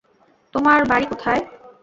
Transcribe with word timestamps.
তোমার 0.53 0.79
ঘড়ি 0.85 1.05
কোথায়? 1.05 1.41